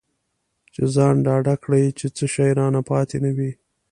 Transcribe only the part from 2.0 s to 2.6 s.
څه شی